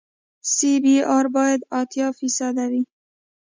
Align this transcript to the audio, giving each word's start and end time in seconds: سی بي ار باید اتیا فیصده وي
سی 0.53 0.71
بي 0.83 0.95
ار 1.17 1.25
باید 1.35 1.61
اتیا 1.79 2.07
فیصده 2.17 2.65
وي 2.71 2.81